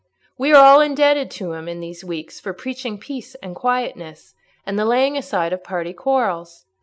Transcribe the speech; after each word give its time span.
"We 0.35 0.51
are 0.51 0.59
all 0.65 0.81
indebted 0.81 1.29
to 1.29 1.53
him 1.53 1.67
in 1.69 1.79
these 1.79 2.03
weeks 2.03 2.39
for 2.39 2.53
preaching 2.53 2.97
peace 2.97 3.35
and 3.35 3.55
quietness, 3.55 4.33
and 4.65 4.79
the 4.79 4.83
laying 4.83 5.15
aside 5.15 5.53
of 5.53 5.63
party 5.63 5.93
quarrels. 5.93 6.65